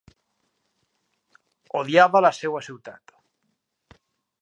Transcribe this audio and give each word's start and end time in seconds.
Odiava 1.81 2.25
la 2.29 2.35
seua 2.41 2.65
ciutat. 2.71 3.17